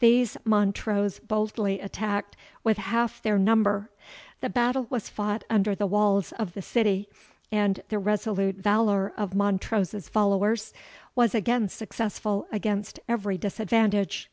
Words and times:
These 0.00 0.36
Montrose 0.44 1.20
boldly 1.20 1.78
attacked 1.78 2.36
with 2.64 2.76
half 2.76 3.22
their 3.22 3.38
number. 3.38 3.88
The 4.40 4.48
battle 4.50 4.88
was 4.90 5.08
fought 5.08 5.44
under 5.48 5.76
the 5.76 5.86
walls 5.86 6.32
Of 6.32 6.54
the 6.54 6.60
city, 6.62 7.08
and 7.52 7.80
the 7.88 8.00
resolute 8.00 8.56
valour 8.56 9.12
of 9.16 9.32
Montrose's 9.36 10.08
followers 10.08 10.74
was 11.14 11.36
again 11.36 11.68
successful 11.68 12.48
against 12.50 12.98
every 13.08 13.38
disadvantage. 13.38 14.28